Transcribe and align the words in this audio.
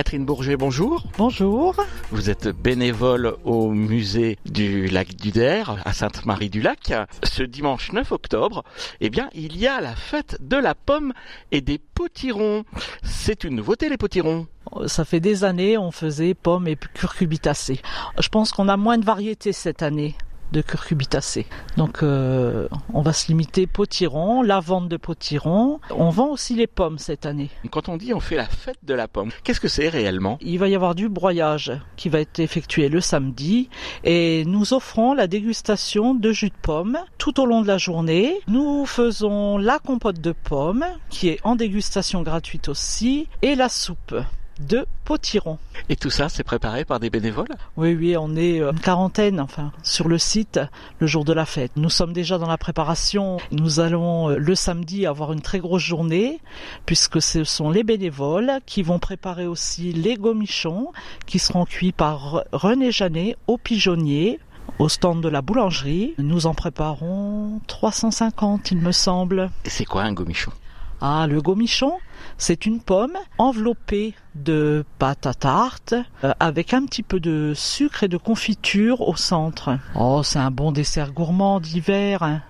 Catherine 0.00 0.24
Bourget, 0.24 0.56
bonjour. 0.56 1.04
Bonjour. 1.18 1.74
Vous 2.10 2.30
êtes 2.30 2.48
bénévole 2.48 3.36
au 3.44 3.70
musée 3.70 4.38
du 4.46 4.86
lac 4.86 5.14
du 5.14 5.30
Der 5.30 5.76
à 5.84 5.92
Sainte-Marie-du-Lac. 5.92 6.94
Ce 7.22 7.42
dimanche 7.42 7.92
9 7.92 8.10
octobre, 8.10 8.64
eh 9.02 9.10
bien, 9.10 9.28
il 9.34 9.58
y 9.58 9.66
a 9.66 9.82
la 9.82 9.94
fête 9.94 10.38
de 10.40 10.56
la 10.56 10.74
pomme 10.74 11.12
et 11.52 11.60
des 11.60 11.76
potirons. 11.76 12.64
C'est 13.02 13.44
une 13.44 13.56
nouveauté 13.56 13.90
les 13.90 13.98
potirons. 13.98 14.46
Ça 14.86 15.04
fait 15.04 15.20
des 15.20 15.44
années, 15.44 15.76
on 15.76 15.90
faisait 15.90 16.32
pommes 16.32 16.66
et 16.66 16.76
curcubitacées. 16.76 17.82
Je 18.18 18.28
pense 18.30 18.52
qu'on 18.52 18.70
a 18.70 18.78
moins 18.78 18.96
de 18.96 19.04
variétés 19.04 19.52
cette 19.52 19.82
année 19.82 20.14
de 20.52 20.60
curcubitacées. 20.62 21.46
Donc 21.76 22.02
euh, 22.02 22.68
on 22.92 23.02
va 23.02 23.12
se 23.12 23.28
limiter 23.28 23.66
potiron, 23.66 24.42
la 24.42 24.60
vente 24.60 24.88
de 24.88 24.96
potiron. 24.96 25.80
On 25.90 26.10
vend 26.10 26.28
aussi 26.28 26.54
les 26.54 26.66
pommes 26.66 26.98
cette 26.98 27.26
année. 27.26 27.50
Quand 27.70 27.88
on 27.88 27.96
dit 27.96 28.12
on 28.14 28.20
fait 28.20 28.36
la 28.36 28.46
fête 28.46 28.78
de 28.82 28.94
la 28.94 29.08
pomme, 29.08 29.30
qu'est-ce 29.44 29.60
que 29.60 29.68
c'est 29.68 29.88
réellement? 29.88 30.38
Il 30.40 30.58
va 30.58 30.68
y 30.68 30.74
avoir 30.74 30.94
du 30.94 31.08
broyage 31.08 31.72
qui 31.96 32.08
va 32.08 32.20
être 32.20 32.40
effectué 32.40 32.88
le 32.88 33.00
samedi 33.00 33.68
et 34.04 34.44
nous 34.46 34.74
offrons 34.74 35.14
la 35.14 35.26
dégustation 35.26 36.14
de 36.14 36.32
jus 36.32 36.48
de 36.50 36.54
pomme 36.60 36.98
tout 37.18 37.40
au 37.40 37.46
long 37.46 37.62
de 37.62 37.66
la 37.66 37.78
journée. 37.78 38.40
Nous 38.48 38.86
faisons 38.86 39.58
la 39.58 39.78
compote 39.78 40.20
de 40.20 40.32
pommes 40.32 40.84
qui 41.08 41.28
est 41.28 41.38
en 41.44 41.56
dégustation 41.56 42.22
gratuite 42.22 42.68
aussi 42.68 43.28
et 43.42 43.54
la 43.54 43.68
soupe 43.68 44.14
de 44.60 44.86
potiron. 45.04 45.58
Et 45.88 45.96
tout 45.96 46.10
ça, 46.10 46.28
c'est 46.28 46.44
préparé 46.44 46.84
par 46.84 47.00
des 47.00 47.10
bénévoles? 47.10 47.48
Oui, 47.76 47.94
oui, 47.94 48.16
on 48.16 48.36
est 48.36 48.60
une 48.60 48.78
quarantaine, 48.78 49.40
enfin, 49.40 49.72
sur 49.82 50.08
le 50.08 50.18
site 50.18 50.60
le 50.98 51.06
jour 51.06 51.24
de 51.24 51.32
la 51.32 51.46
fête. 51.46 51.72
Nous 51.76 51.90
sommes 51.90 52.12
déjà 52.12 52.38
dans 52.38 52.46
la 52.46 52.58
préparation. 52.58 53.38
Nous 53.50 53.80
allons 53.80 54.28
le 54.28 54.54
samedi 54.54 55.06
avoir 55.06 55.32
une 55.32 55.40
très 55.40 55.58
grosse 55.58 55.82
journée, 55.82 56.40
puisque 56.86 57.20
ce 57.20 57.44
sont 57.44 57.70
les 57.70 57.82
bénévoles 57.82 58.60
qui 58.66 58.82
vont 58.82 58.98
préparer 58.98 59.46
aussi 59.46 59.92
les 59.92 60.16
gomichons, 60.16 60.92
qui 61.26 61.38
seront 61.38 61.64
cuits 61.64 61.92
par 61.92 62.44
René 62.52 62.92
Janet 62.92 63.36
au 63.46 63.58
pigeonnier, 63.58 64.38
au 64.78 64.88
stand 64.88 65.20
de 65.22 65.28
la 65.28 65.42
boulangerie. 65.42 66.14
Nous 66.18 66.46
en 66.46 66.54
préparons 66.54 67.60
350, 67.66 68.70
il 68.70 68.78
me 68.78 68.92
semble. 68.92 69.50
C'est 69.64 69.84
quoi 69.84 70.02
un 70.02 70.12
gomichon? 70.12 70.52
Ah, 71.00 71.26
le 71.26 71.40
gomichon, 71.40 71.94
c'est 72.36 72.66
une 72.66 72.80
pomme 72.80 73.16
enveloppée 73.38 74.14
de 74.34 74.84
pâte 74.98 75.26
à 75.26 75.32
tarte 75.32 75.94
euh, 76.24 76.32
avec 76.40 76.74
un 76.74 76.84
petit 76.84 77.02
peu 77.02 77.20
de 77.20 77.52
sucre 77.54 78.04
et 78.04 78.08
de 78.08 78.18
confiture 78.18 79.00
au 79.00 79.16
centre. 79.16 79.78
Oh, 79.94 80.22
c'est 80.22 80.38
un 80.38 80.50
bon 80.50 80.72
dessert 80.72 81.12
gourmand 81.12 81.58
d'hiver. 81.58 82.22
Hein. 82.22 82.42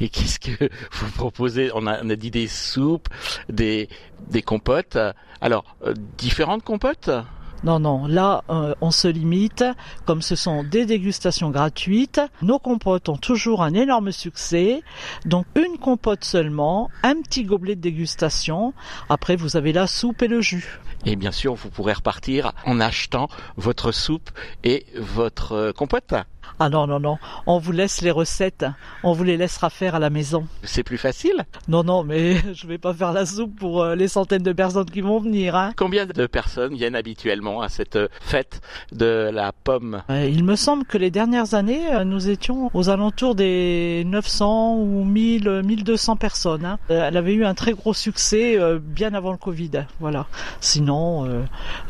Et 0.00 0.08
qu'est-ce 0.08 0.40
que 0.40 0.68
vous 0.92 1.10
proposez? 1.12 1.70
On 1.74 1.86
a, 1.86 2.02
on 2.02 2.10
a, 2.10 2.16
dit 2.16 2.30
des 2.30 2.48
soupes, 2.48 3.08
des, 3.48 3.88
des 4.30 4.42
compotes. 4.42 4.98
Alors, 5.40 5.64
euh, 5.84 5.94
différentes 6.18 6.64
compotes? 6.64 7.10
Non, 7.64 7.80
non, 7.80 8.06
là, 8.06 8.44
euh, 8.50 8.74
on 8.80 8.90
se 8.90 9.08
limite. 9.08 9.64
Comme 10.04 10.22
ce 10.22 10.36
sont 10.36 10.62
des 10.62 10.86
dégustations 10.86 11.50
gratuites, 11.50 12.20
nos 12.42 12.58
compotes 12.58 13.08
ont 13.08 13.16
toujours 13.16 13.62
un 13.62 13.74
énorme 13.74 14.12
succès. 14.12 14.82
Donc, 15.24 15.46
une 15.54 15.78
compote 15.78 16.24
seulement, 16.24 16.90
un 17.02 17.20
petit 17.22 17.44
gobelet 17.44 17.76
de 17.76 17.80
dégustation. 17.80 18.74
Après, 19.08 19.36
vous 19.36 19.56
avez 19.56 19.72
la 19.72 19.86
soupe 19.86 20.22
et 20.22 20.28
le 20.28 20.40
jus. 20.40 20.80
Et 21.04 21.16
bien 21.16 21.32
sûr, 21.32 21.54
vous 21.54 21.70
pourrez 21.70 21.92
repartir 21.92 22.52
en 22.64 22.80
achetant 22.80 23.28
votre 23.56 23.92
soupe 23.92 24.30
et 24.64 24.86
votre 24.96 25.52
euh, 25.52 25.72
compote. 25.72 26.14
Ah 26.58 26.68
non, 26.68 26.86
non, 26.86 27.00
non. 27.00 27.18
On 27.46 27.58
vous 27.58 27.72
laisse 27.72 28.00
les 28.02 28.10
recettes. 28.10 28.64
On 29.02 29.12
vous 29.12 29.24
les 29.24 29.36
laissera 29.36 29.70
faire 29.70 29.94
à 29.94 29.98
la 29.98 30.10
maison. 30.10 30.46
C'est 30.62 30.82
plus 30.82 30.98
facile 30.98 31.44
Non, 31.68 31.84
non, 31.84 32.02
mais 32.04 32.36
je 32.54 32.66
vais 32.66 32.78
pas 32.78 32.94
faire 32.94 33.12
la 33.12 33.26
soupe 33.26 33.56
pour 33.58 33.82
euh, 33.82 33.94
les 33.94 34.08
centaines 34.08 34.42
de 34.42 34.52
personnes 34.52 34.90
qui 34.90 35.00
vont 35.00 35.20
venir. 35.20 35.54
Hein. 35.54 35.72
Combien 35.76 36.06
de 36.06 36.26
personnes 36.26 36.74
viennent 36.74 36.94
habituellement 36.96 37.60
à 37.60 37.68
cette 37.68 37.98
fête 38.20 38.60
de 38.92 39.30
la 39.32 39.52
pomme? 39.52 40.02
Euh, 40.10 40.26
Il 40.26 40.44
me 40.44 40.56
semble 40.56 40.84
que 40.84 40.98
les 40.98 41.10
dernières 41.10 41.54
années, 41.54 41.94
euh, 41.94 42.04
nous 42.04 42.28
étions 42.28 42.70
aux 42.74 42.88
alentours 42.88 43.34
des 43.34 44.04
900 44.06 44.76
ou 44.76 45.04
1000, 45.04 45.62
1200 45.64 46.16
personnes. 46.16 46.64
Hein. 46.64 46.78
Elle 46.88 47.16
avait 47.16 47.34
eu 47.34 47.44
un 47.44 47.54
très 47.54 47.72
gros 47.72 47.94
succès 47.94 48.58
bien 48.80 49.14
avant 49.14 49.32
le 49.32 49.38
Covid. 49.38 49.70
Voilà. 50.00 50.26
Sinon, 50.60 51.28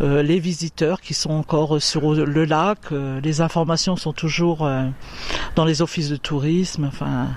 les 0.00 0.39
visiteurs 0.39 1.00
qui 1.00 1.15
sont 1.15 1.31
encore 1.31 1.81
sur 1.81 2.15
le 2.15 2.45
lac, 2.45 2.78
les 3.22 3.41
informations 3.41 3.97
sont 3.97 4.12
toujours 4.12 4.46
dans 4.55 5.65
les 5.65 5.83
offices 5.83 6.09
de 6.09 6.17
tourisme. 6.17 6.84
Enfin, 6.84 7.29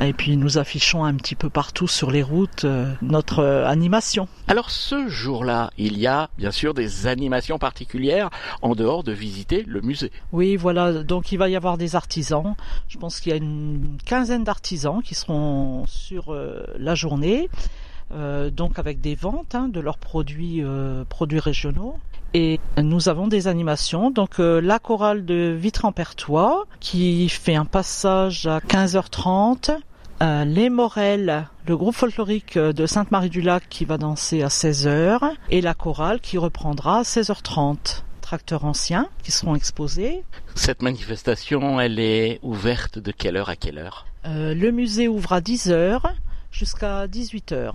et 0.00 0.12
puis 0.12 0.36
nous 0.36 0.58
affichons 0.58 1.04
un 1.04 1.14
petit 1.14 1.34
peu 1.34 1.50
partout 1.50 1.88
sur 1.88 2.10
les 2.10 2.22
routes 2.22 2.66
notre 3.02 3.44
animation. 3.44 4.28
Alors 4.46 4.70
ce 4.70 5.08
jour-là, 5.08 5.70
il 5.78 5.98
y 5.98 6.06
a 6.06 6.30
bien 6.38 6.50
sûr 6.50 6.74
des 6.74 7.06
animations 7.06 7.58
particulières 7.58 8.30
en 8.62 8.74
dehors 8.74 9.04
de 9.04 9.12
visiter 9.12 9.64
le 9.66 9.80
musée. 9.80 10.12
Oui, 10.32 10.56
voilà, 10.56 11.02
donc 11.02 11.32
il 11.32 11.38
va 11.38 11.48
y 11.48 11.56
avoir 11.56 11.78
des 11.78 11.96
artisans. 11.96 12.54
Je 12.88 12.98
pense 12.98 13.20
qu'il 13.20 13.30
y 13.30 13.34
a 13.34 13.38
une 13.38 13.98
quinzaine 14.04 14.44
d'artisans 14.44 15.02
qui 15.02 15.14
seront 15.14 15.84
sur 15.86 16.34
la 16.78 16.94
journée. 16.94 17.48
Euh, 18.10 18.50
donc 18.50 18.78
avec 18.78 19.00
des 19.02 19.14
ventes 19.14 19.54
hein, 19.54 19.68
de 19.68 19.80
leurs 19.80 19.98
produits 19.98 20.62
euh, 20.64 21.04
produits 21.04 21.40
régionaux 21.40 21.98
et 22.34 22.60
nous 22.76 23.08
avons 23.08 23.28
des 23.28 23.48
animations. 23.48 24.10
Donc 24.10 24.40
euh, 24.40 24.60
la 24.60 24.78
chorale 24.78 25.24
de 25.24 25.56
Vitran-Pertois 25.58 26.66
qui 26.80 27.28
fait 27.28 27.54
un 27.54 27.64
passage 27.64 28.46
à 28.46 28.60
15h30. 28.60 29.76
Euh, 30.20 30.44
les 30.44 30.68
Morels, 30.68 31.46
le 31.66 31.76
groupe 31.76 31.94
folklorique 31.94 32.58
de 32.58 32.86
Sainte-Marie-du-Lac 32.86 33.68
qui 33.68 33.84
va 33.84 33.98
danser 33.98 34.42
à 34.42 34.48
16h 34.48 35.20
et 35.50 35.60
la 35.60 35.74
chorale 35.74 36.20
qui 36.20 36.38
reprendra 36.38 36.98
à 36.98 37.02
16h30 37.02 38.02
tracteurs 38.20 38.66
anciens 38.66 39.08
qui 39.22 39.30
seront 39.30 39.54
exposés. 39.54 40.22
Cette 40.54 40.82
manifestation, 40.82 41.80
elle 41.80 41.98
est 41.98 42.40
ouverte 42.42 42.98
de 42.98 43.10
quelle 43.10 43.36
heure 43.36 43.48
à 43.48 43.56
quelle 43.56 43.78
heure? 43.78 44.06
Euh, 44.26 44.54
Le 44.54 44.70
musée 44.70 45.08
ouvre 45.08 45.32
à 45.32 45.40
10h 45.40 46.02
jusqu'à 46.50 47.06
18h. 47.06 47.72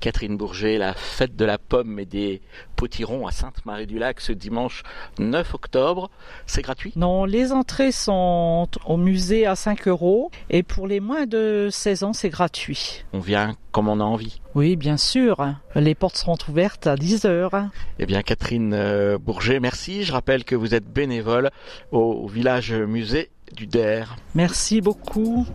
Catherine 0.00 0.36
Bourget, 0.36 0.78
la 0.78 0.94
fête 0.94 1.36
de 1.36 1.44
la 1.44 1.58
pomme 1.58 1.98
et 1.98 2.06
des 2.06 2.40
potirons 2.76 3.26
à 3.26 3.32
Sainte-Marie-du-Lac 3.32 4.20
ce 4.20 4.32
dimanche 4.32 4.82
9 5.18 5.54
octobre. 5.54 6.10
C'est 6.46 6.62
gratuit? 6.62 6.92
Non, 6.96 7.24
les 7.24 7.52
entrées 7.52 7.92
sont 7.92 8.68
au 8.86 8.96
musée 8.96 9.46
à 9.46 9.56
5 9.56 9.88
euros 9.88 10.30
et 10.48 10.62
pour 10.62 10.86
les 10.86 11.00
moins 11.00 11.26
de 11.26 11.68
16 11.70 12.04
ans, 12.04 12.12
c'est 12.12 12.30
gratuit. 12.30 13.04
On 13.12 13.20
vient 13.20 13.56
comme 13.72 13.88
on 13.88 14.00
a 14.00 14.04
envie. 14.04 14.40
Oui, 14.54 14.76
bien 14.76 14.96
sûr. 14.96 15.46
Les 15.76 15.94
portes 15.94 16.16
seront 16.16 16.38
ouvertes 16.48 16.86
à 16.86 16.96
10 16.96 17.24
heures. 17.24 17.68
Eh 17.98 18.06
bien, 18.06 18.22
Catherine 18.22 19.16
Bourget, 19.18 19.60
merci. 19.60 20.02
Je 20.02 20.12
rappelle 20.12 20.44
que 20.44 20.56
vous 20.56 20.74
êtes 20.74 20.86
bénévole 20.86 21.50
au 21.92 22.26
village 22.26 22.72
musée 22.72 23.30
du 23.52 23.66
Der. 23.66 24.16
Merci 24.34 24.80
beaucoup. 24.80 25.46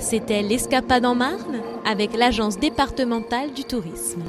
C'était 0.00 0.42
l'Escapade 0.42 1.04
en 1.04 1.14
Marne 1.14 1.60
avec 1.84 2.16
l'Agence 2.16 2.58
départementale 2.58 3.52
du 3.52 3.64
tourisme. 3.64 4.22